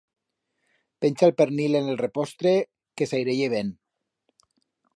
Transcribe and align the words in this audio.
Pencha 1.03 1.27
el 1.27 1.35
pernil 1.41 1.77
en 1.79 1.91
el 1.93 1.99
repostre, 2.01 2.55
que 3.01 3.09
s'aireye 3.11 3.51
ben. 3.57 3.71